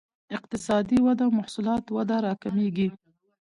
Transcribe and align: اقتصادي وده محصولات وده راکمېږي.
اقتصادي 0.37 0.97
وده 1.07 1.25
محصولات 1.37 1.85
وده 1.95 2.15
راکمېږي. 2.25 2.87